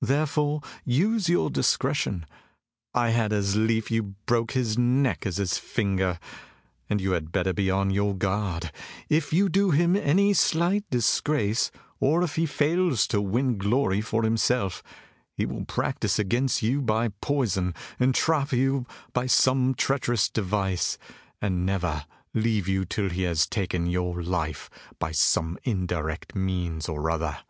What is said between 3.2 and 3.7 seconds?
as